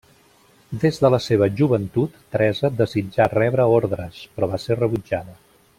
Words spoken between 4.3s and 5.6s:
però va ser rebutjada.